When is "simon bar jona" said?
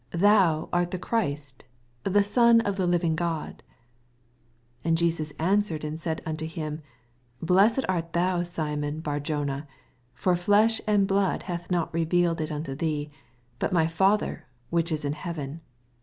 8.41-9.67